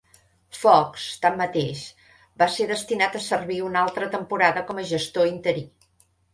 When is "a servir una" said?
3.21-3.85